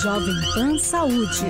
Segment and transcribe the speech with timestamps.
[0.00, 1.46] Jovem Pan Saúde.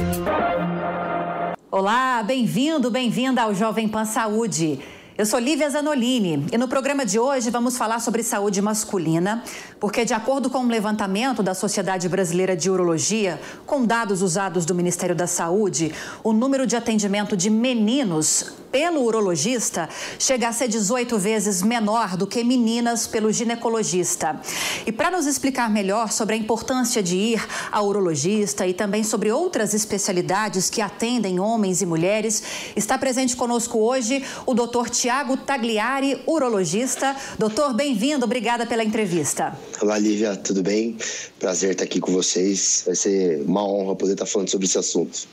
[1.70, 4.80] Olá, bem-vindo, bem-vinda ao Jovem Pan Saúde.
[5.18, 9.44] Eu sou Lívia Zanolini e no programa de hoje vamos falar sobre saúde masculina,
[9.78, 14.74] porque, de acordo com um levantamento da Sociedade Brasileira de Urologia, com dados usados do
[14.74, 15.92] Ministério da Saúde,
[16.22, 19.88] o número de atendimento de meninos pelo urologista
[20.18, 24.40] chega a ser 18 vezes menor do que meninas pelo ginecologista.
[24.84, 29.30] E para nos explicar melhor sobre a importância de ir ao urologista e também sobre
[29.30, 32.42] outras especialidades que atendem homens e mulheres,
[32.74, 37.14] está presente conosco hoje o doutor Tiago Tagliari, urologista.
[37.38, 39.56] Doutor, bem-vindo, obrigada pela entrevista.
[39.80, 40.96] Olá, Lívia, tudo bem?
[41.38, 42.82] Prazer estar aqui com vocês.
[42.84, 45.28] Vai ser uma honra poder estar falando sobre esse assunto.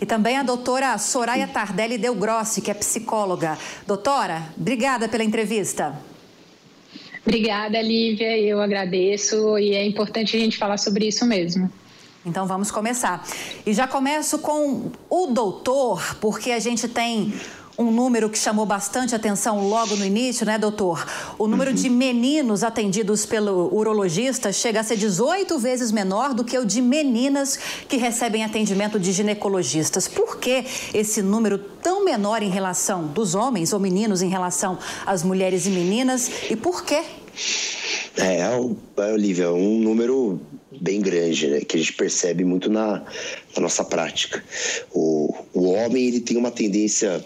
[0.00, 3.56] E também a doutora Soraya Tardelli Del Grossi, que é psicóloga.
[3.86, 5.96] Doutora, obrigada pela entrevista.
[7.24, 8.36] Obrigada, Lívia.
[8.38, 11.70] Eu agradeço e é importante a gente falar sobre isso mesmo.
[12.24, 13.24] Então vamos começar.
[13.64, 17.32] E já começo com o doutor, porque a gente tem
[17.78, 21.06] um número que chamou bastante atenção logo no início, né, doutor?
[21.38, 21.76] O número uhum.
[21.76, 26.82] de meninos atendidos pelo urologista chega a ser 18 vezes menor do que o de
[26.82, 30.06] meninas que recebem atendimento de ginecologistas.
[30.06, 35.22] Por que esse número tão menor em relação dos homens ou meninos em relação às
[35.22, 36.30] mulheres e meninas?
[36.50, 37.02] E por quê?
[38.16, 38.46] É,
[39.12, 40.40] Olivia, é um número
[40.80, 43.02] bem grande, né, que a gente percebe muito na,
[43.54, 44.42] na nossa prática.
[44.92, 47.24] O, o homem ele tem uma tendência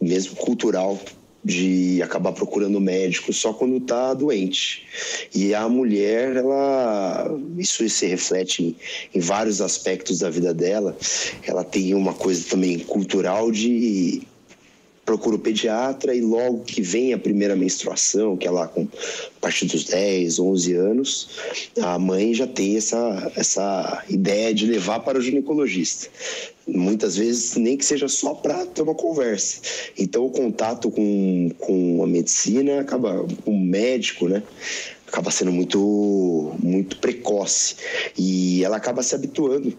[0.00, 1.00] mesmo cultural,
[1.46, 4.84] de acabar procurando médico só quando está doente.
[5.32, 8.76] E a mulher, ela isso se reflete em,
[9.14, 10.96] em, vários aspectos da vida dela.
[11.46, 14.22] Ela tem uma coisa também cultural de
[15.06, 19.40] procura o pediatra e logo que vem a primeira menstruação, que é lá com a
[19.40, 21.28] partir dos 10, 11 anos,
[21.80, 26.10] a mãe já tem essa, essa ideia de levar para o ginecologista
[26.66, 29.60] muitas vezes nem que seja só para ter uma conversa.
[29.96, 34.42] Então o contato com, com a medicina acaba com o médico, né?
[35.06, 37.76] Acaba sendo muito muito precoce
[38.18, 39.72] e ela acaba se habituando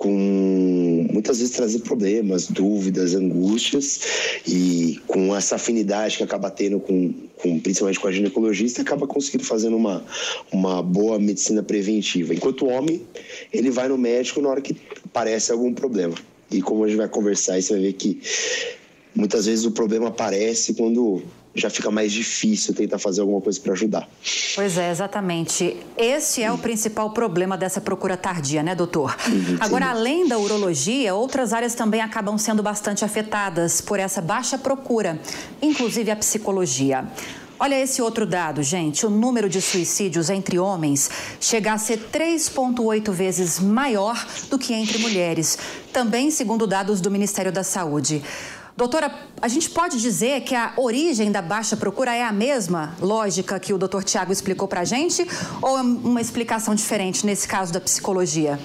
[0.00, 4.00] com muitas vezes trazer problemas, dúvidas, angústias
[4.48, 9.44] e com essa afinidade que acaba tendo com, com principalmente com a ginecologista acaba conseguindo
[9.44, 10.02] fazer uma
[10.50, 12.32] uma boa medicina preventiva.
[12.32, 13.02] Enquanto o homem
[13.52, 14.74] ele vai no médico na hora que
[15.04, 16.14] aparece algum problema.
[16.50, 18.22] E como a gente vai conversar, você vai ver que
[19.14, 21.22] muitas vezes o problema aparece quando
[21.54, 24.08] já fica mais difícil tentar fazer alguma coisa para ajudar.
[24.54, 25.76] Pois é, exatamente.
[25.96, 29.16] Esse é o principal problema dessa procura tardia, né, doutor?
[29.26, 34.56] Uhum, Agora, além da urologia, outras áreas também acabam sendo bastante afetadas por essa baixa
[34.56, 35.20] procura,
[35.60, 37.04] inclusive a psicologia.
[37.62, 39.04] Olha esse outro dado, gente.
[39.04, 44.16] O número de suicídios entre homens chega a ser 3,8 vezes maior
[44.48, 45.58] do que entre mulheres,
[45.92, 48.22] também segundo dados do Ministério da Saúde.
[48.80, 53.60] Doutora, a gente pode dizer que a origem da baixa procura é a mesma lógica
[53.60, 55.22] que o doutor Tiago explicou para a gente
[55.60, 58.58] ou é uma explicação diferente nesse caso da psicologia?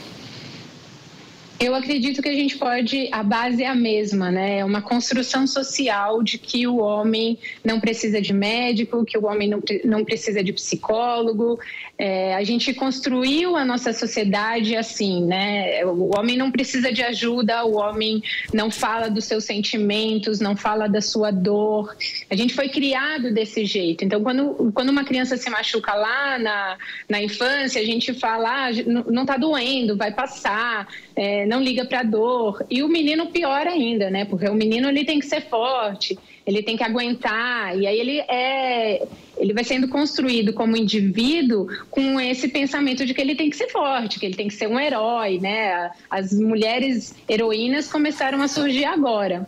[1.57, 4.59] Eu acredito que a gente pode, a base é a mesma, né?
[4.59, 9.47] É uma construção social de que o homem não precisa de médico, que o homem
[9.47, 11.57] não, não precisa de psicólogo.
[11.97, 15.85] É, a gente construiu a nossa sociedade assim, né?
[15.85, 18.21] O homem não precisa de ajuda, o homem
[18.53, 21.95] não fala dos seus sentimentos, não fala da sua dor.
[22.29, 24.03] A gente foi criado desse jeito.
[24.03, 26.77] Então, quando, quando uma criança se machuca lá na,
[27.07, 28.71] na infância, a gente fala, ah,
[29.07, 30.85] não está doendo, vai passar.
[31.15, 32.65] É, não liga para dor.
[32.69, 34.25] E o menino pior ainda, né?
[34.25, 37.77] Porque o menino ele tem que ser forte, ele tem que aguentar.
[37.77, 43.21] E aí ele é, ele vai sendo construído como indivíduo com esse pensamento de que
[43.21, 45.91] ele tem que ser forte, que ele tem que ser um herói, né?
[46.09, 49.47] As mulheres heroínas começaram a surgir agora.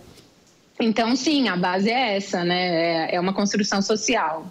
[0.80, 3.10] Então, sim, a base é essa, né?
[3.10, 4.50] É, é uma construção social.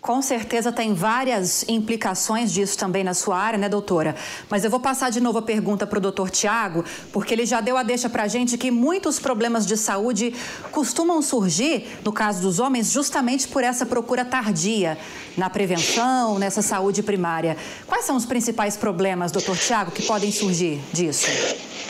[0.00, 4.16] Com certeza tem várias implicações disso também na sua área, né, doutora?
[4.48, 7.60] Mas eu vou passar de novo a pergunta para o doutor Tiago, porque ele já
[7.60, 10.34] deu a deixa para a gente que muitos problemas de saúde
[10.72, 14.96] costumam surgir, no caso dos homens, justamente por essa procura tardia
[15.36, 17.56] na prevenção, nessa saúde primária.
[17.86, 21.26] Quais são os principais problemas, doutor Tiago, que podem surgir disso?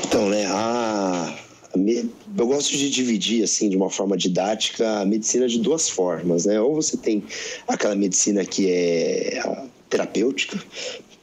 [0.04, 1.32] Então, né, a
[1.74, 6.60] eu gosto de dividir assim de uma forma didática a medicina de duas formas, né?
[6.60, 7.22] Ou você tem
[7.68, 9.42] aquela medicina que é
[9.88, 10.60] terapêutica,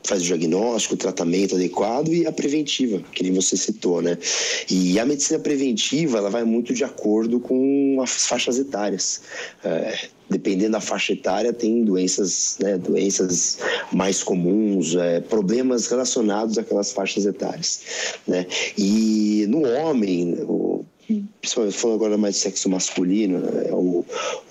[0.03, 4.17] faz o diagnóstico, o tratamento adequado e a preventiva, que nem você citou, né?
[4.69, 9.21] E a medicina preventiva, ela vai muito de acordo com as faixas etárias.
[9.63, 13.57] É, dependendo da faixa etária, tem doenças, né, doenças
[13.91, 17.81] mais comuns, é, problemas relacionados àquelas faixas etárias.
[18.27, 18.45] Né?
[18.77, 20.85] E no homem, o,
[21.39, 24.05] principalmente falando agora mais de sexo masculino, né, o,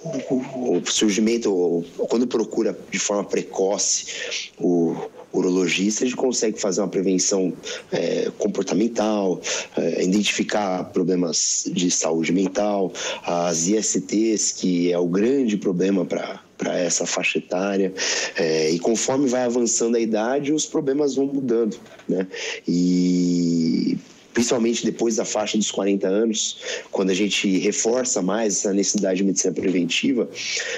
[0.05, 4.97] o, o, surgimento, quando procura de forma precoce o
[5.39, 7.53] urologista, a gente consegue fazer uma prevenção
[7.93, 9.41] é, comportamental,
[9.77, 12.93] é, identificar problemas de saúde mental,
[13.25, 17.93] as ISTs, que é o grande problema para para essa faixa etária.
[18.35, 21.79] É, e conforme vai avançando a idade, os problemas vão mudando.
[22.09, 22.27] Né?
[22.67, 23.99] E
[24.37, 26.59] principalmente depois da faixa dos 40 anos,
[26.91, 30.29] quando a gente reforça mais essa necessidade de medicina preventiva,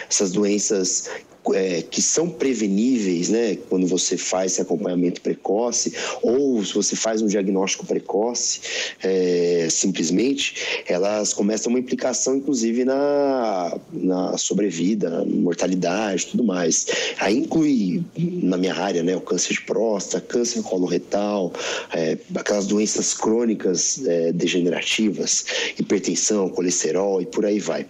[0.09, 1.11] essas doenças
[1.55, 7.23] é, que são preveníveis, né, quando você faz esse acompanhamento precoce, ou se você faz
[7.23, 8.61] um diagnóstico precoce,
[9.03, 16.87] é, simplesmente, elas começam uma implicação, inclusive, na, na sobrevida, mortalidade tudo mais.
[17.19, 21.53] Aí inclui, na minha área, né, o câncer de próstata, câncer coloretal,
[21.93, 25.45] é, aquelas doenças crônicas é, degenerativas,
[25.79, 27.87] hipertensão, colesterol e por aí vai.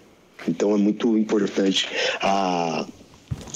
[0.47, 1.89] Então é muito importante
[2.21, 2.87] a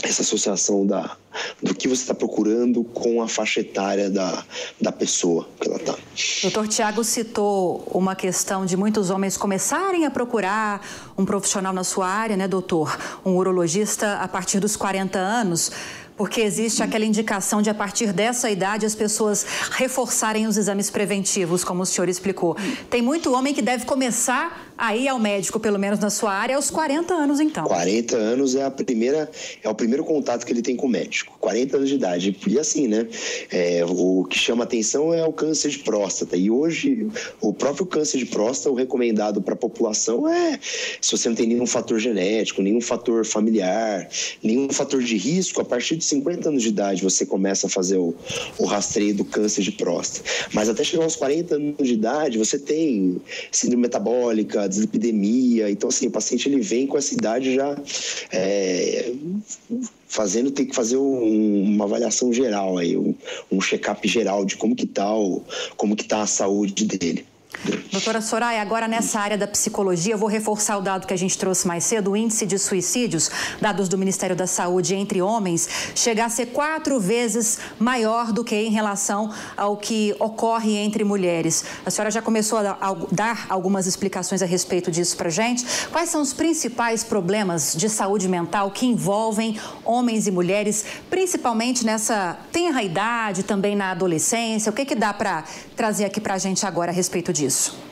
[0.03, 1.17] essa associação da,
[1.63, 4.45] do que você está procurando com a faixa etária da,
[4.81, 5.97] da pessoa que ela está.
[6.43, 12.09] Doutor Tiago citou uma questão de muitos homens começarem a procurar um profissional na sua
[12.09, 12.99] área, né, doutor?
[13.25, 15.71] Um urologista a partir dos 40 anos
[16.17, 21.65] porque existe aquela indicação de a partir dessa idade as pessoas reforçarem os exames preventivos,
[21.65, 22.57] como o senhor explicou.
[22.91, 26.57] Tem muito homem que deve começar a ir ao médico, pelo menos na sua área,
[26.57, 27.63] aos 40 anos, então.
[27.67, 29.31] 40 anos é a primeira,
[29.63, 31.37] é o primeiro contato que ele tem com o médico.
[31.39, 32.37] 40 anos de idade.
[32.49, 33.07] E assim, né?
[33.49, 36.37] É, o que chama atenção é o câncer de próstata.
[36.37, 37.09] E hoje,
[37.41, 40.59] o próprio câncer de próstata, o recomendado para a população é
[41.01, 44.09] se você não tem nenhum fator genético, nenhum fator familiar,
[44.43, 47.99] nenhum fator de risco, a partir de 50 anos de idade você começa a fazer
[47.99, 48.17] o,
[48.59, 50.29] o rastreio do câncer de próstata.
[50.53, 55.71] Mas até chegar aos 40 anos de idade, você tem síndrome metabólica, dislipidemia.
[55.71, 57.77] Então, assim, o paciente ele vem com essa idade já
[58.31, 59.13] é,
[60.09, 63.15] fazendo, tem que fazer um, uma avaliação geral aí, um,
[63.51, 65.43] um check-up geral de como que tá o,
[65.77, 67.25] como que tá a saúde dele.
[67.93, 71.37] Doutora Soraya, agora nessa área da psicologia, eu vou reforçar o dado que a gente
[71.37, 76.25] trouxe mais cedo: o índice de suicídios, dados do Ministério da Saúde entre homens, chega
[76.25, 81.65] a ser quatro vezes maior do que em relação ao que ocorre entre mulheres.
[81.85, 85.65] A senhora já começou a dar algumas explicações a respeito disso para gente.
[85.91, 92.39] Quais são os principais problemas de saúde mental que envolvem homens e mulheres, principalmente nessa
[92.51, 94.71] tenra idade, também na adolescência?
[94.71, 95.45] O que, que dá para
[95.77, 97.42] trazer aqui para a gente agora a respeito disso?
[97.43, 97.83] Isso?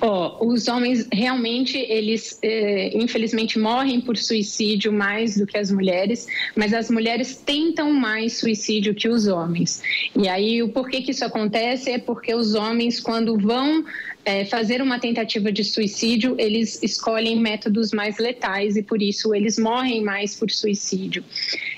[0.00, 6.26] Oh, os homens realmente, eles eh, infelizmente morrem por suicídio mais do que as mulheres,
[6.56, 9.80] mas as mulheres tentam mais suicídio que os homens.
[10.16, 13.84] E aí, o porquê que isso acontece é porque os homens, quando vão
[14.24, 19.56] é, fazer uma tentativa de suicídio, eles escolhem métodos mais letais e por isso eles
[19.56, 21.24] morrem mais por suicídio.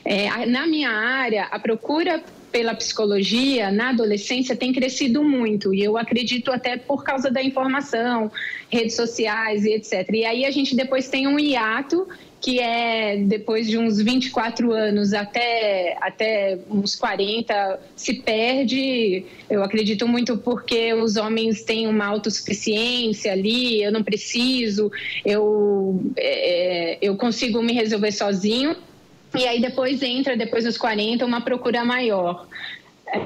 [0.03, 2.23] É, na minha área, a procura
[2.55, 8.31] pela psicologia na adolescência tem crescido muito e eu acredito até por causa da informação,
[8.71, 10.09] redes sociais e etc.
[10.13, 12.07] E aí a gente depois tem um hiato
[12.41, 19.25] que é depois de uns 24 anos até, até uns 40, se perde.
[19.51, 24.93] Eu acredito muito porque os homens têm uma autossuficiência ali, eu não preciso,
[25.25, 28.77] eu, é, eu consigo me resolver sozinho.
[29.35, 32.47] E aí depois entra, depois dos 40, uma procura maior.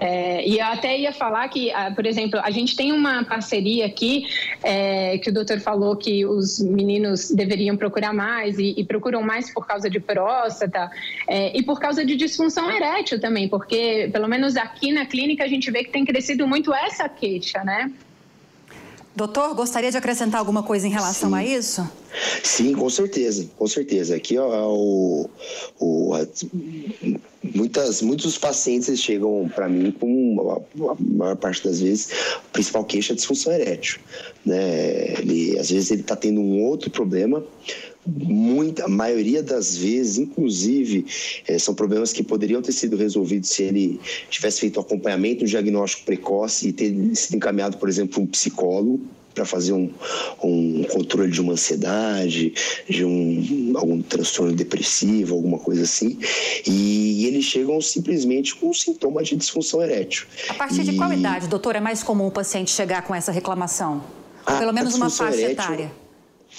[0.00, 3.86] É, e eu até ia falar que, ah, por exemplo, a gente tem uma parceria
[3.86, 4.26] aqui
[4.62, 9.52] é, que o doutor falou que os meninos deveriam procurar mais e, e procuram mais
[9.52, 10.90] por causa de próstata
[11.26, 15.48] é, e por causa de disfunção erétil também, porque pelo menos aqui na clínica a
[15.48, 17.90] gente vê que tem crescido muito essa queixa, né?
[19.18, 21.34] Doutor, gostaria de acrescentar alguma coisa em relação Sim.
[21.34, 21.90] a isso?
[22.44, 24.14] Sim, com certeza, com certeza.
[24.14, 25.28] Aqui ó, o,
[25.80, 26.24] o a,
[27.42, 32.84] muitas, muitos pacientes chegam para mim com a, a, maior parte das vezes a principal
[32.84, 33.98] queixa é disfunção erétil,
[34.46, 35.18] né?
[35.18, 37.44] Ele às vezes ele está tendo um outro problema
[38.08, 41.06] muita a maioria das vezes, inclusive,
[41.46, 44.00] é, são problemas que poderiam ter sido resolvidos se ele
[44.30, 49.00] tivesse feito acompanhamento, um diagnóstico precoce e ter sido encaminhado, por exemplo, um psicólogo
[49.34, 49.88] para fazer um,
[50.42, 52.52] um controle de uma ansiedade,
[52.88, 56.18] de um algum transtorno depressivo, alguma coisa assim.
[56.66, 60.26] E, e eles chegam simplesmente com sintoma de disfunção erétil.
[60.48, 60.84] A partir e...
[60.84, 64.02] de qual idade, doutor, é mais comum o paciente chegar com essa reclamação?
[64.44, 66.07] Ou pelo menos uma faixa erétil, etária?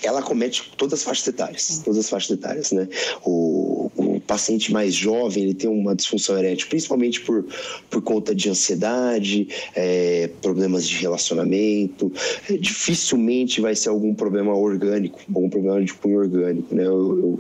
[0.03, 2.88] Ela comete todas as faixas etárias, todas as faixas etárias, né?
[3.25, 7.46] O, o paciente mais jovem, ele tem uma disfunção erétil, principalmente por,
[7.89, 12.12] por conta de ansiedade, é, problemas de relacionamento,
[12.50, 16.86] é, dificilmente vai ser algum problema orgânico, algum problema de cunho orgânico, né?
[16.86, 17.39] Eu,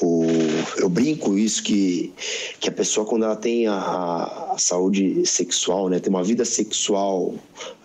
[0.00, 0.26] eu,
[0.78, 2.12] eu, brinco isso que,
[2.60, 3.74] que a pessoa, quando ela tem a,
[4.52, 5.98] a saúde sexual, né?
[5.98, 7.34] Tem uma vida sexual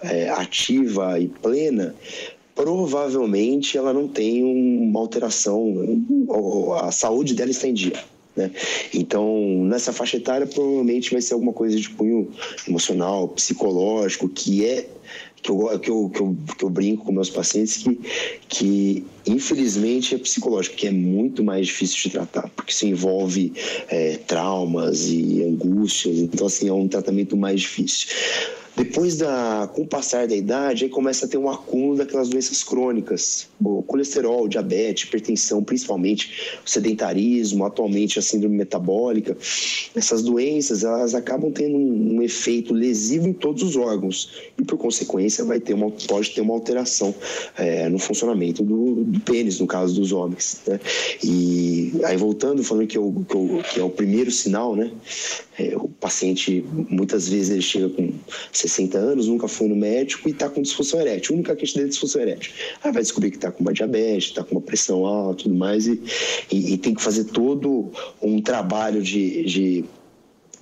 [0.04, 1.96] é, ativa e plena,
[2.55, 5.75] provavelmente ela não tem uma alteração,
[6.81, 8.03] a saúde dela está em dia.
[8.36, 8.51] Né?
[8.93, 12.29] Então, nessa faixa etária, provavelmente vai ser alguma coisa de cunho
[12.67, 14.88] emocional, psicológico, que é
[15.41, 18.00] que eu, que eu, que eu, que eu brinco com meus pacientes que,
[18.48, 23.51] que infelizmente é psicológico, que é muito mais difícil de tratar, porque isso envolve
[23.89, 28.08] é, traumas e angústias, então assim é um tratamento mais difícil.
[28.82, 32.64] Depois da, com o passar da idade, aí começa a ter um acúmulo daquelas doenças
[32.64, 39.38] crônicas, o colesterol, diabetes, hipertensão, principalmente o sedentarismo, atualmente a síndrome metabólica.
[39.96, 44.80] Essas doenças, elas acabam tendo um, um efeito lesivo em todos os órgãos e, por
[44.80, 47.14] consequência, vai ter uma, pode ter uma alteração
[47.60, 50.60] é, no funcionamento do, do, pênis, no caso dos homens.
[50.66, 50.80] Né?
[51.24, 54.92] E aí, voltando, falando que, eu, que, eu, que é o primeiro sinal, né?
[55.60, 58.12] É, o paciente, muitas vezes, ele chega com
[58.52, 61.34] 60 anos, nunca foi no médico e está com disfunção erétil.
[61.34, 62.51] A única queixa dele é disfunção erétil.
[62.84, 65.56] Aí vai descobrir que está com uma diabetes, está com uma pressão alta e tudo
[65.56, 66.01] mais, e,
[66.51, 69.86] e, e, tem que fazer todo um trabalho de, de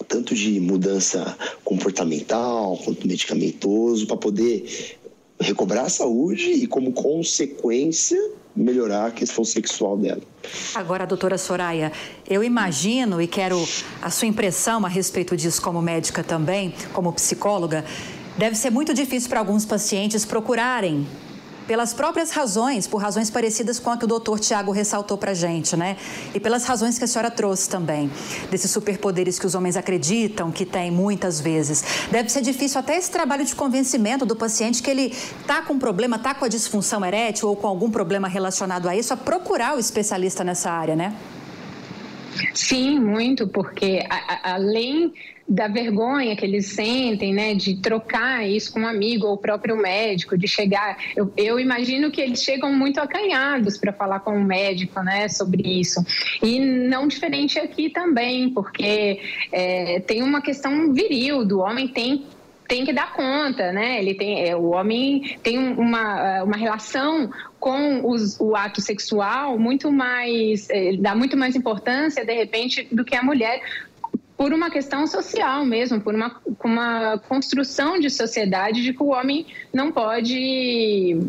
[0.07, 4.97] tanto de mudança comportamental quanto medicamentoso para poder
[5.39, 8.19] recobrar a saúde e como consequência
[8.59, 10.21] melhorar a questão sexual dela.
[10.75, 11.91] Agora, doutora Soraya,
[12.29, 13.57] eu imagino e quero
[14.01, 17.85] a sua impressão a respeito disso como médica também, como psicóloga,
[18.37, 21.07] deve ser muito difícil para alguns pacientes procurarem
[21.69, 25.77] pelas próprias razões, por razões parecidas com a que o doutor Tiago ressaltou para gente,
[25.77, 25.97] né?
[26.33, 28.09] E pelas razões que a senhora trouxe também,
[28.49, 31.83] desses superpoderes que os homens acreditam que têm muitas vezes.
[32.09, 35.79] Deve ser difícil até esse trabalho de convencimento do paciente que ele está com um
[35.79, 39.75] problema, está com a disfunção erétil ou com algum problema relacionado a isso, a procurar
[39.75, 41.13] o especialista nessa área, né?
[42.53, 45.13] Sim, muito, porque a, a, além
[45.49, 49.75] da vergonha que eles sentem, né, de trocar isso com um amigo ou o próprio
[49.75, 50.97] médico, de chegar.
[51.15, 55.63] Eu, eu imagino que eles chegam muito acanhados para falar com o médico, né, sobre
[55.63, 56.05] isso.
[56.43, 59.21] E não diferente aqui também, porque
[59.51, 62.25] é, tem uma questão viril do homem tem
[62.67, 63.99] tem que dar conta, né?
[63.99, 69.91] Ele tem, é, o homem tem uma, uma relação com os, o ato sexual muito
[69.91, 73.61] mais, é, dá muito mais importância de repente do que a mulher,
[74.37, 79.45] por uma questão social mesmo, por uma, uma construção de sociedade de que o homem
[79.73, 81.19] não pode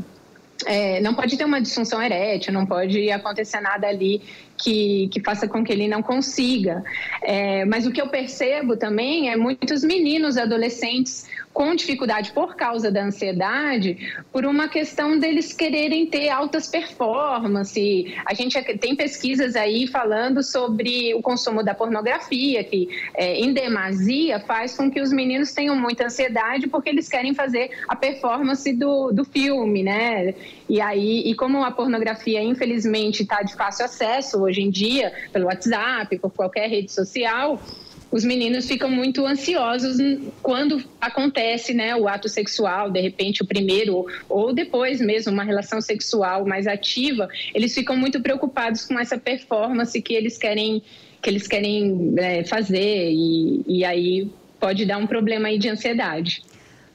[0.66, 4.22] é, não pode ter uma disfunção erétil, não pode acontecer nada ali
[4.62, 6.84] que, que faça com que ele não consiga.
[7.22, 12.90] É, mas o que eu percebo também é muitos meninos, adolescentes com dificuldade por causa
[12.90, 18.12] da ansiedade, por uma questão deles quererem ter altas performances.
[18.24, 24.38] A gente tem pesquisas aí falando sobre o consumo da pornografia, que é, em demasia
[24.40, 29.10] faz com que os meninos tenham muita ansiedade porque eles querem fazer a performance do,
[29.10, 30.34] do filme, né?
[30.70, 35.46] E aí, e como a pornografia, infelizmente, está de fácil acesso hoje em dia, pelo
[35.46, 37.60] WhatsApp, por qualquer rede social,
[38.08, 39.96] os meninos ficam muito ansiosos
[40.40, 45.80] quando acontece né, o ato sexual, de repente o primeiro, ou depois mesmo uma relação
[45.80, 50.84] sexual mais ativa, eles ficam muito preocupados com essa performance que eles querem,
[51.20, 56.42] que eles querem é, fazer, e, e aí pode dar um problema aí de ansiedade.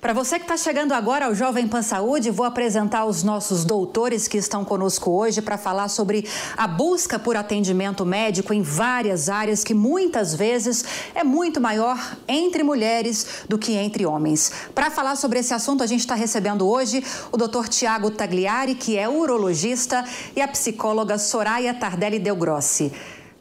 [0.02, 4.28] Para você que está chegando agora ao Jovem Pan Saúde, vou apresentar os nossos doutores
[4.28, 9.64] que estão conosco hoje para falar sobre a busca por atendimento médico em várias áreas
[9.64, 10.86] que muitas vezes
[11.16, 11.98] é muito maior
[12.28, 14.52] entre mulheres do que entre homens.
[14.76, 18.98] Para falar sobre esse assunto, a gente está recebendo hoje o doutor Tiago Tagliari, que
[18.98, 22.92] é urologista, e a psicóloga Soraya Tardelli Del Grossi.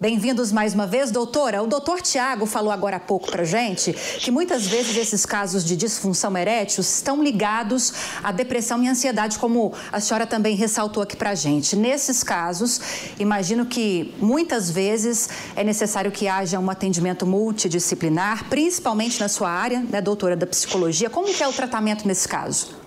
[0.00, 1.62] Bem-vindos mais uma vez, doutora.
[1.62, 5.76] O doutor Tiago falou agora há pouco para gente que muitas vezes esses casos de
[5.76, 11.36] disfunção erétil estão ligados à depressão e ansiedade, como a senhora também ressaltou aqui para
[11.36, 11.76] gente.
[11.76, 12.80] Nesses casos,
[13.20, 19.78] imagino que muitas vezes é necessário que haja um atendimento multidisciplinar, principalmente na sua área,
[19.78, 21.08] né, doutora da psicologia.
[21.08, 22.83] Como que é o tratamento nesse caso?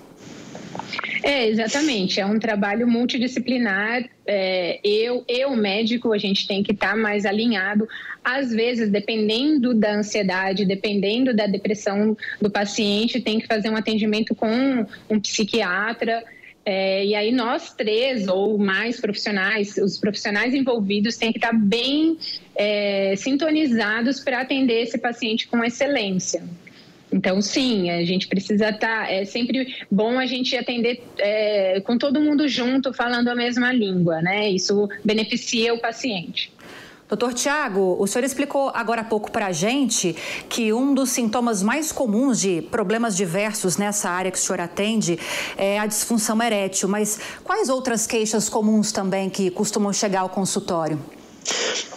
[1.24, 2.20] É, exatamente.
[2.20, 4.08] É um trabalho multidisciplinar.
[4.26, 7.88] É, eu, eu, médico, a gente tem que estar tá mais alinhado.
[8.24, 14.36] Às vezes, dependendo da ansiedade, dependendo da depressão do paciente, tem que fazer um atendimento
[14.36, 16.24] com um psiquiatra.
[16.66, 22.18] É, e aí nós três ou mais profissionais, os profissionais envolvidos têm que estar bem
[22.54, 26.44] é, sintonizados para atender esse paciente com excelência.
[27.18, 29.06] Então, sim, a gente precisa estar.
[29.06, 33.74] Tá, é sempre bom a gente atender é, com todo mundo junto, falando a mesma
[33.74, 34.50] língua, né?
[34.52, 36.52] Isso beneficia o paciente.
[37.10, 40.16] Doutor Tiago, o senhor explicou agora há pouco para a gente
[40.48, 45.18] que um dos sintomas mais comuns de problemas diversos nessa área que o senhor atende
[45.58, 51.00] é a disfunção erétil, mas quais outras queixas comuns também que costumam chegar ao consultório?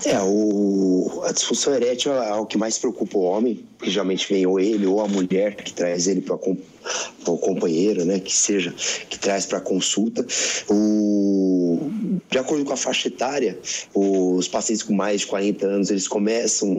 [0.07, 4.47] É, o, a disfunção erétil é o que mais preocupa o homem, que geralmente vem
[4.47, 8.73] ou ele ou a mulher que traz ele para o companheiro, né, que seja,
[9.09, 10.25] que traz para consulta.
[10.69, 11.91] O,
[12.31, 13.59] de acordo com a faixa etária,
[13.95, 16.71] os pacientes com mais de 40 anos, eles começam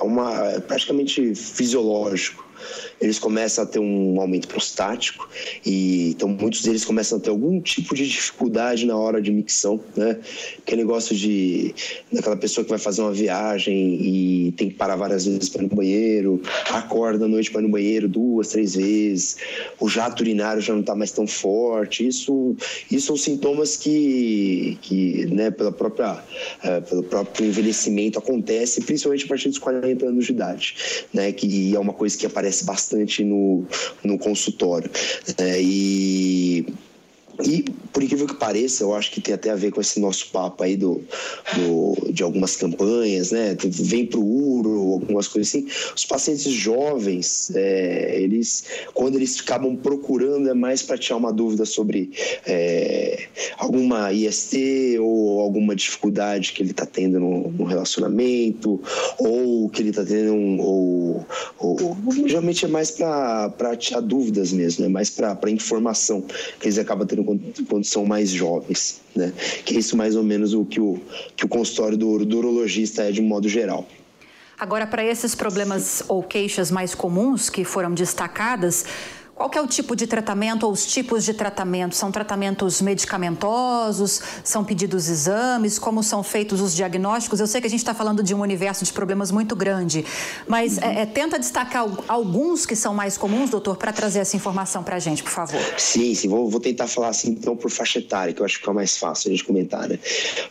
[0.00, 2.44] uma praticamente fisiológico
[3.00, 5.28] eles começam a ter um aumento prostático
[5.64, 9.80] e então muitos deles começam a ter algum tipo de dificuldade na hora de micção,
[9.96, 10.18] né?
[10.64, 11.74] Que é negócio de
[12.12, 15.68] daquela pessoa que vai fazer uma viagem e tem que parar várias vezes para ir
[15.68, 19.36] no banheiro, acorda à noite para ir no banheiro duas, três vezes,
[19.80, 22.06] o jato urinário já não está mais tão forte.
[22.06, 22.56] Isso,
[22.90, 29.28] isso são sintomas que, que né, pela própria, uh, pelo próprio envelhecimento acontece, principalmente a
[29.28, 30.76] partir dos 40 anos de idade,
[31.12, 31.32] né?
[31.32, 33.64] Que é uma coisa que aparece bastante bastante no,
[34.02, 34.90] no consultório.
[35.38, 36.66] É, e
[37.42, 40.26] e, por incrível que pareça, eu acho que tem até a ver com esse nosso
[40.32, 41.00] papo aí do,
[41.54, 43.56] do de algumas campanhas, né?
[43.62, 45.68] Vem pro URO, algumas coisas assim.
[45.94, 51.64] Os pacientes jovens, é, eles, quando eles acabam procurando, é mais para tirar uma dúvida
[51.64, 52.10] sobre
[52.44, 58.80] é, alguma IST ou alguma dificuldade que ele está tendo no, no, relacionamento,
[59.18, 61.26] ou que ele está tendo, um, ou,
[61.60, 61.96] ou,
[62.26, 66.22] geralmente é mais para tirar dúvidas mesmo, é mais para informação
[66.58, 67.22] que eles acabam tendo
[67.68, 69.32] quando são mais jovens, né?
[69.64, 71.00] Que é isso mais ou menos o que o,
[71.36, 73.86] que o consultório do, do urologista é de modo geral.
[74.58, 78.84] Agora, para esses problemas ou queixas mais comuns que foram destacadas,
[79.34, 81.96] qual é o tipo de tratamento ou os tipos de tratamento?
[81.96, 84.22] São tratamentos medicamentosos?
[84.44, 85.78] São pedidos exames?
[85.78, 87.40] Como são feitos os diagnósticos?
[87.40, 90.04] Eu sei que a gente está falando de um universo de problemas muito grande,
[90.46, 90.84] mas uhum.
[90.84, 94.96] é, é, tenta destacar alguns que são mais comuns, doutor, para trazer essa informação para
[94.96, 95.60] a gente, por favor.
[95.76, 96.28] Sim, sim.
[96.28, 98.96] Vou, vou, tentar falar assim, então, por faixa etária, que eu acho que é mais
[98.96, 99.98] fácil a gente comentar, né?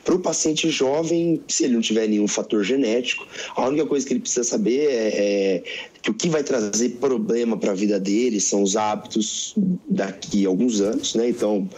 [0.03, 4.13] Para o paciente jovem, se ele não tiver nenhum fator genético, a única coisa que
[4.13, 5.63] ele precisa saber é, é
[6.03, 9.53] que o que vai trazer problema para a vida dele são os hábitos
[9.88, 11.29] daqui a alguns anos, né?
[11.29, 11.69] Então,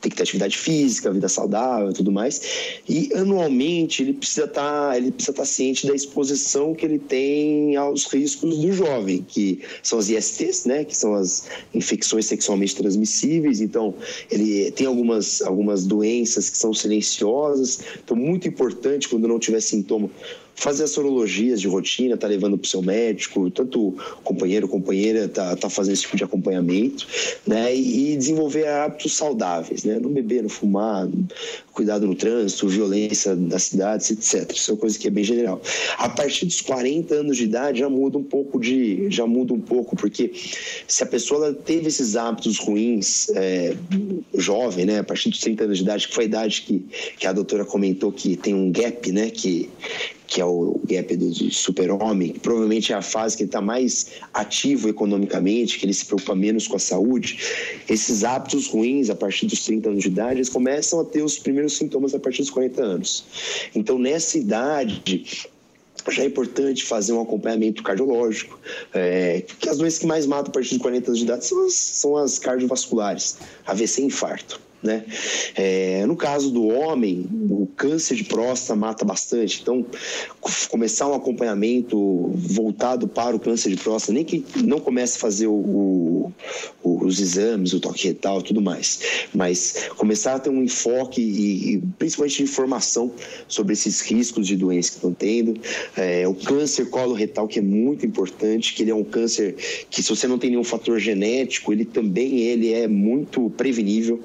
[0.00, 2.40] tem que ter atividade física, vida saudável, tudo mais.
[2.88, 6.98] E anualmente ele precisa estar, tá, ele precisa estar tá ciente da exposição que ele
[6.98, 10.84] tem aos riscos do jovem, que são as ISTs, né?
[10.84, 13.60] Que são as infecções sexualmente transmissíveis.
[13.60, 13.94] Então,
[14.30, 17.80] ele tem algumas algumas doenças que são silenciosas.
[18.02, 20.10] Então, muito importante quando não tiver sintoma
[20.58, 23.94] fazer as sorologias de rotina, tá levando para o seu médico, tanto
[24.24, 27.06] companheiro companheira tá, tá fazendo esse tipo de acompanhamento,
[27.46, 27.74] né?
[27.74, 30.00] E, desenvolver hábitos saudáveis, né?
[30.00, 31.08] Não beber, não fumar,
[31.72, 34.50] cuidado no trânsito, violência nas cidades, etc.
[34.52, 35.62] Isso é uma coisa que é bem general.
[35.96, 39.60] A partir dos 40 anos de idade já muda um pouco de, já muda um
[39.60, 40.32] pouco, porque
[40.88, 43.76] se a pessoa teve esses hábitos ruins, é,
[44.34, 44.98] jovem, né?
[44.98, 46.84] A partir dos 30 anos de idade, que foi a idade que,
[47.16, 49.30] que a doutora comentou que tem um gap, né?
[49.30, 49.70] Que
[50.28, 54.10] que é o gap do super-homem, que provavelmente é a fase que ele está mais
[54.34, 57.38] ativo economicamente, que ele se preocupa menos com a saúde,
[57.88, 61.38] esses hábitos ruins a partir dos 30 anos de idade, eles começam a ter os
[61.38, 63.24] primeiros sintomas a partir dos 40 anos.
[63.74, 65.24] Então, nessa idade,
[66.10, 68.60] já é importante fazer um acompanhamento cardiológico,
[68.92, 71.64] é, porque as doenças que mais matam a partir dos 40 anos de idade são
[71.64, 74.67] as, são as cardiovasculares, AVC e infarto.
[74.80, 75.04] Né?
[75.56, 79.84] É, no caso do homem, o câncer de próstata mata bastante, então
[80.70, 85.48] começar um acompanhamento voltado para o câncer de próstata, nem que não comece a fazer
[85.48, 89.00] o, o, os exames, o toque retal, tudo mais,
[89.34, 93.10] mas começar a ter um enfoque e, e principalmente informação
[93.48, 95.60] sobre esses riscos de doenças que estão tendo,
[95.96, 99.56] é, o câncer coloretal que é muito importante, que ele é um câncer
[99.90, 104.22] que se você não tem nenhum fator genético, ele também ele é muito prevenível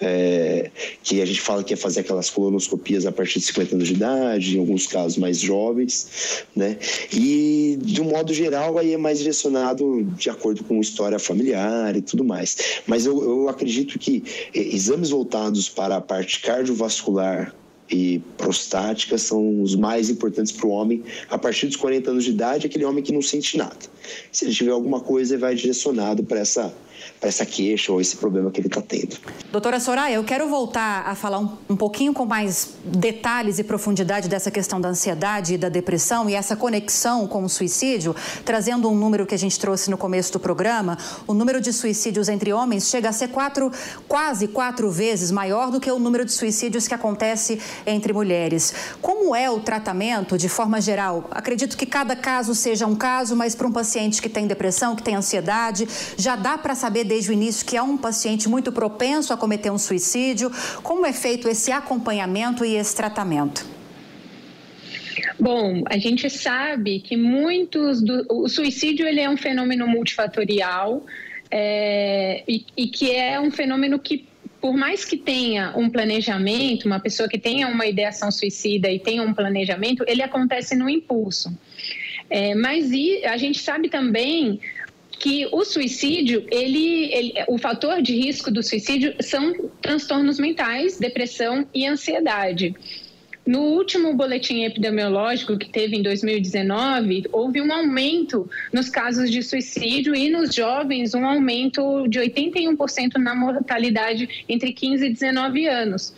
[0.00, 0.70] é,
[1.02, 3.94] que a gente fala que é fazer aquelas colonoscopias a partir de 50 anos de
[3.94, 6.78] idade, em alguns casos mais jovens, né?
[7.12, 12.02] E, de um modo geral, aí é mais direcionado de acordo com história familiar e
[12.02, 12.56] tudo mais.
[12.86, 14.22] Mas eu, eu acredito que
[14.54, 17.54] exames voltados para a parte cardiovascular,
[17.90, 21.02] e prostática são os mais importantes para o homem.
[21.30, 23.76] A partir dos 40 anos de idade, aquele homem que não sente nada.
[24.32, 26.74] Se ele tiver alguma coisa, ele vai direcionado para essa
[27.20, 29.16] para essa queixa ou esse problema que ele está tendo.
[29.50, 34.28] Doutora Soraya, eu quero voltar a falar um, um, pouquinho com mais detalhes e profundidade
[34.28, 38.94] dessa questão da ansiedade e da depressão e essa conexão com o suicídio, trazendo um
[38.94, 40.98] número que a gente trouxe no começo do programa.
[41.26, 43.70] O número de suicídios entre homens chega a ser quatro,
[44.08, 48.74] quase quatro vezes maior do que o número de suicídios que acontece entre mulheres.
[49.00, 51.28] Como é o tratamento de forma geral?
[51.30, 55.02] Acredito que cada caso seja um caso, mas para um paciente que tem depressão, que
[55.02, 59.32] tem ansiedade, já dá para saber desde o início que é um paciente muito propenso
[59.32, 60.50] a cometer um suicídio.
[60.82, 63.66] Como é feito esse acompanhamento e esse tratamento?
[65.38, 71.04] Bom, a gente sabe que muitos do, o suicídio ele é um fenômeno multifatorial
[71.50, 74.26] é, e, e que é um fenômeno que
[74.60, 79.22] por mais que tenha um planejamento, uma pessoa que tenha uma ideação suicida e tenha
[79.22, 81.56] um planejamento, ele acontece no impulso.
[82.28, 82.90] É, mas
[83.24, 84.58] a gente sabe também
[85.18, 91.66] que o suicídio, ele, ele, o fator de risco do suicídio são transtornos mentais, depressão
[91.74, 92.74] e ansiedade.
[93.46, 100.16] No último boletim epidemiológico que teve em 2019, houve um aumento nos casos de suicídio
[100.16, 106.12] e nos jovens um aumento de 81% na mortalidade entre 15 e 19 anos.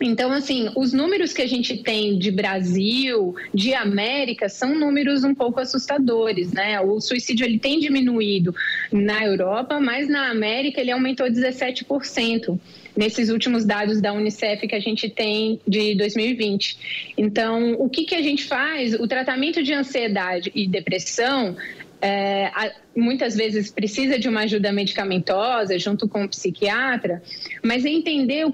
[0.00, 5.34] Então, assim, os números que a gente tem de Brasil, de América, são números um
[5.34, 6.80] pouco assustadores, né?
[6.80, 8.54] O suicídio ele tem diminuído
[8.90, 12.58] na Europa, mas na América ele aumentou 17%
[12.96, 17.12] nesses últimos dados da Unicef que a gente tem de 2020.
[17.18, 18.94] Então, o que, que a gente faz?
[18.94, 21.56] O tratamento de ansiedade e depressão
[22.02, 27.22] é, muitas vezes precisa de uma ajuda medicamentosa junto com o psiquiatra,
[27.62, 28.46] mas é entender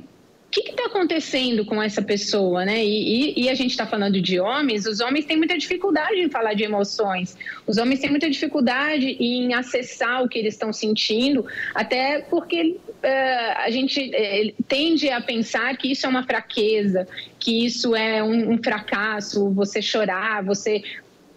[0.62, 2.84] que está acontecendo com essa pessoa, né?
[2.84, 6.30] E, e, e a gente está falando de homens, os homens têm muita dificuldade em
[6.30, 11.44] falar de emoções, os homens têm muita dificuldade em acessar o que eles estão sentindo,
[11.74, 17.06] até porque uh, a gente uh, tende a pensar que isso é uma fraqueza,
[17.38, 20.82] que isso é um, um fracasso, você chorar, você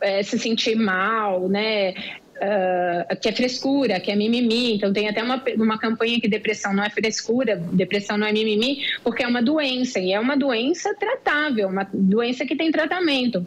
[0.02, 1.94] uh, se sentir mal, né?
[2.40, 4.76] Uh, que é frescura, que é mimimi.
[4.76, 8.86] Então, tem até uma, uma campanha que depressão não é frescura, depressão não é mimimi,
[9.04, 13.46] porque é uma doença, e é uma doença tratável, uma doença que tem tratamento.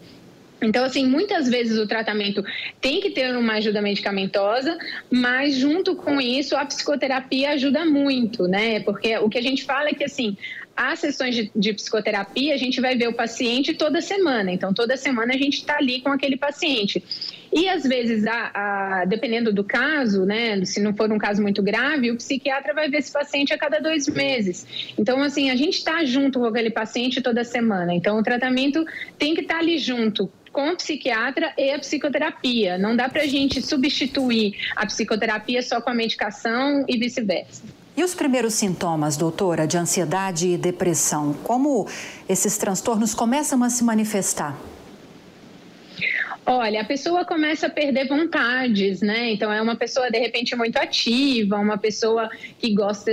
[0.62, 2.44] Então, assim, muitas vezes o tratamento
[2.80, 4.78] tem que ter uma ajuda medicamentosa,
[5.10, 8.78] mas junto com isso a psicoterapia ajuda muito, né?
[8.80, 10.36] Porque o que a gente fala é que, assim,
[10.76, 14.50] as sessões de, de, psicoterapia, a gente vai ver o paciente toda semana.
[14.50, 17.02] Então, toda semana a gente está ali com aquele paciente.
[17.52, 21.62] E às vezes, a, a, dependendo do caso, né, se não for um caso muito
[21.62, 24.94] grave, o psiquiatra vai ver esse paciente a cada dois meses.
[24.98, 27.94] Então, assim, a gente está junto com aquele paciente toda semana.
[27.94, 28.84] Então, o tratamento
[29.18, 32.78] tem que estar tá ali junto com o psiquiatra e a psicoterapia.
[32.78, 37.81] Não dá para a gente substituir a psicoterapia só com a medicação e vice-versa.
[37.94, 41.34] E os primeiros sintomas, doutora, de ansiedade e depressão?
[41.44, 41.86] Como
[42.26, 44.58] esses transtornos começam a se manifestar?
[46.44, 49.30] Olha, a pessoa começa a perder vontades, né?
[49.30, 52.28] Então, é uma pessoa, de repente, muito ativa, uma pessoa
[52.58, 53.12] que gosta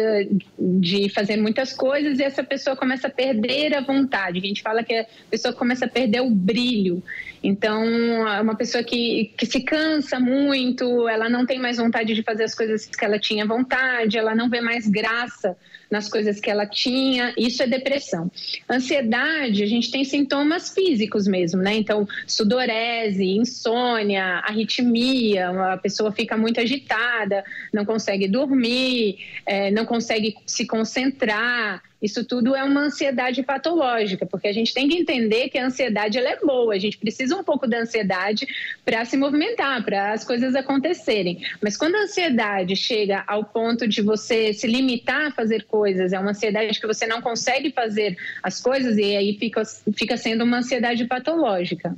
[0.57, 4.39] de fazer muitas coisas e essa pessoa começa a perder a vontade.
[4.39, 7.03] A gente fala que a pessoa começa a perder o brilho.
[7.41, 7.83] Então,
[8.27, 12.43] é uma pessoa que, que se cansa muito, ela não tem mais vontade de fazer
[12.43, 15.55] as coisas que ela tinha vontade, ela não vê mais graça
[15.89, 17.33] nas coisas que ela tinha.
[17.37, 18.31] Isso é depressão.
[18.69, 21.75] Ansiedade, a gente tem sintomas físicos mesmo, né?
[21.75, 30.35] Então, sudorese, insônia, arritmia, a pessoa fica muito agitada, não consegue dormir, é, não consegue
[30.45, 31.81] se concentrar.
[32.01, 36.17] Isso tudo é uma ansiedade patológica, porque a gente tem que entender que a ansiedade
[36.17, 38.47] ela é boa, a gente precisa um pouco da ansiedade
[38.85, 41.43] para se movimentar, para as coisas acontecerem.
[41.61, 46.19] Mas quando a ansiedade chega ao ponto de você se limitar a fazer coisas, é
[46.19, 50.59] uma ansiedade que você não consegue fazer as coisas e aí fica, fica sendo uma
[50.59, 51.95] ansiedade patológica.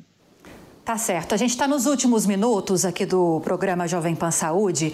[0.84, 1.36] Tá certo.
[1.36, 4.92] A gente está nos últimos minutos aqui do programa Jovem Pan Saúde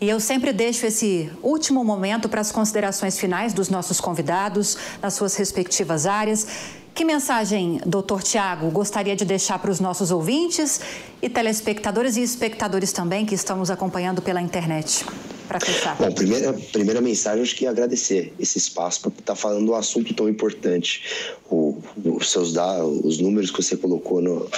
[0.00, 5.12] e eu sempre deixo esse último momento para as considerações finais dos nossos convidados nas
[5.12, 6.46] suas respectivas áreas.
[6.94, 10.80] Que mensagem, doutor Tiago, gostaria de deixar para os nossos ouvintes
[11.20, 15.04] e telespectadores e espectadores também que estão nos acompanhando pela internet?
[15.46, 15.96] Para fechar.
[15.96, 19.74] Bom, primeira, primeira mensagem, acho que é agradecer esse espaço para estar tá falando um
[19.74, 21.02] assunto tão importante.
[21.50, 21.65] O,
[22.04, 24.48] os seus dados, os números que você colocou no,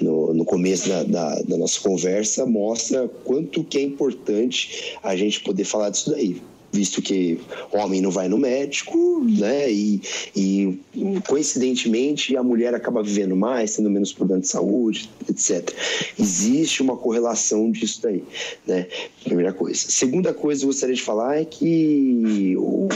[0.00, 5.40] no, no começo da, da, da nossa conversa mostra quanto que é importante a gente
[5.40, 6.40] poder falar disso daí
[6.72, 7.40] visto que
[7.72, 9.70] homem não vai no médico, né?
[9.70, 10.00] E,
[10.34, 10.78] e
[11.26, 15.70] coincidentemente a mulher acaba vivendo mais, tendo menos problema de saúde, etc.
[16.18, 18.22] Existe uma correlação disso daí,
[18.66, 18.86] né?
[19.24, 19.78] Primeira coisa.
[19.88, 22.88] Segunda coisa que eu gostaria de falar é que o,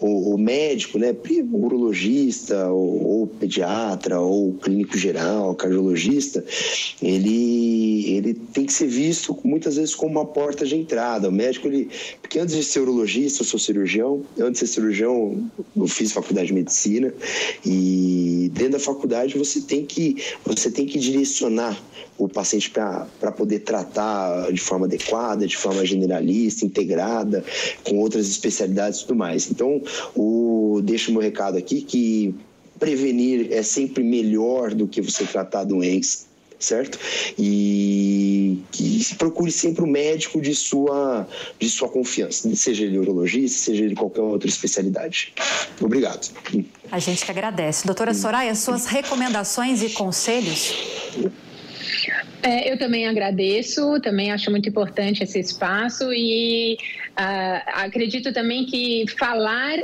[0.00, 1.14] o, o médico, né?
[1.52, 6.44] O urologista, ou, ou pediatra, ou clínico geral, cardiologista,
[7.02, 11.28] ele, ele tem que ser visto muitas vezes como uma porta de entrada.
[11.28, 11.88] O médico, ele,
[12.20, 16.48] porque antes de ser urologista, eu sou cirurgião, antes de ser cirurgião, eu fiz faculdade
[16.48, 17.12] de medicina.
[17.64, 21.80] E dentro da faculdade você tem que, você tem que direcionar
[22.18, 27.44] o paciente para poder tratar de forma adequada, de forma generalista, integrada,
[27.84, 29.50] com outras especialidades e tudo mais.
[29.50, 29.82] Então,
[30.14, 32.34] o, deixo o meu recado aqui que
[32.78, 36.29] prevenir é sempre melhor do que você tratar doença
[36.60, 36.98] certo?
[37.38, 41.26] E que procure sempre o médico de sua,
[41.58, 45.32] de sua confiança, seja ele urologista, seja ele qualquer outra especialidade.
[45.80, 46.30] Obrigado.
[46.92, 47.86] A gente que agradece.
[47.86, 50.74] Doutora Soraya, suas recomendações e conselhos?
[52.42, 56.76] É, eu também agradeço, também acho muito importante esse espaço e
[57.10, 59.78] uh, acredito também que falar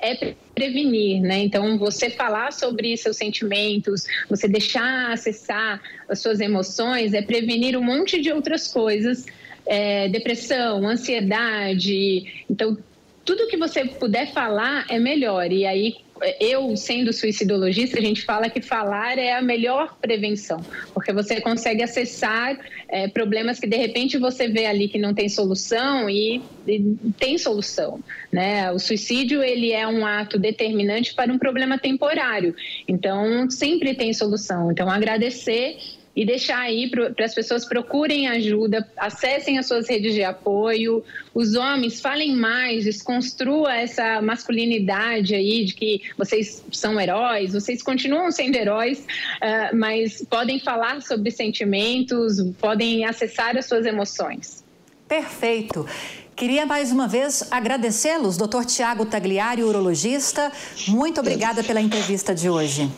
[0.00, 1.38] é prevenir, né?
[1.38, 7.82] Então, você falar sobre seus sentimentos, você deixar acessar as suas emoções, é prevenir um
[7.82, 9.24] monte de outras coisas,
[9.64, 12.44] é, depressão, ansiedade.
[12.50, 12.76] Então,
[13.24, 15.50] tudo que você puder falar é melhor.
[15.50, 15.96] E aí,
[16.38, 21.82] eu, sendo suicidologista, a gente fala que falar é a melhor prevenção, porque você consegue
[21.82, 26.96] acessar é, problemas que de repente você vê ali que não tem solução e, e,
[27.18, 28.70] tem solução, né?
[28.72, 32.54] O suicídio ele é um ato determinante para um problema temporário,
[32.86, 34.70] então sempre tem solução.
[34.70, 35.78] Então agradecer
[36.14, 41.54] e deixar aí para as pessoas procurem ajuda, acessem as suas redes de apoio, os
[41.54, 48.56] homens falem mais, desconstrua essa masculinidade aí de que vocês são heróis, vocês continuam sendo
[48.56, 54.64] heróis, uh, mas podem falar sobre sentimentos, podem acessar as suas emoções.
[55.08, 55.86] Perfeito.
[56.34, 60.50] Queria mais uma vez agradecê-los, doutor Tiago Tagliari, urologista.
[60.88, 62.90] Muito obrigada pela entrevista de hoje.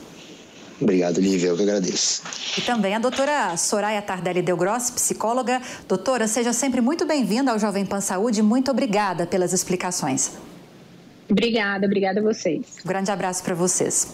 [0.83, 2.23] Obrigado, Lívia, eu que agradeço.
[2.59, 5.63] E também a doutora Soraya Tardelli Delgross, psicóloga.
[5.89, 8.43] Doutora, seja sempre muito bem-vinda ao Jovem Pan Saúde.
[8.43, 10.33] Muito obrigada pelas explicações.
[11.31, 12.67] Obrigada, obrigada a vocês.
[12.85, 14.09] Um grande abraço para vocês.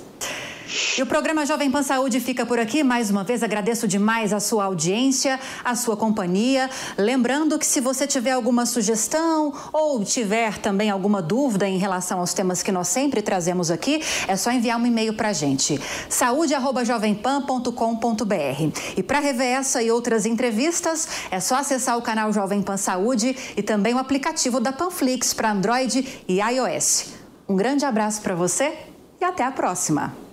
[0.96, 2.82] E o programa Jovem Pan Saúde fica por aqui.
[2.82, 6.68] Mais uma vez agradeço demais a sua audiência, a sua companhia.
[6.96, 12.34] Lembrando que se você tiver alguma sugestão ou tiver também alguma dúvida em relação aos
[12.34, 15.80] temas que nós sempre trazemos aqui, é só enviar um e-mail para a gente.
[16.08, 18.78] saúde@jovempan.com.br.
[18.96, 23.34] E para rever essa e outras entrevistas, é só acessar o canal Jovem Pan Saúde
[23.56, 27.06] e também o aplicativo da Panflix para Android e iOS.
[27.48, 28.76] Um grande abraço para você
[29.20, 30.27] e até a próxima.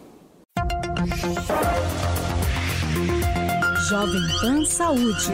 [3.89, 5.33] Jovem Pan Saúde.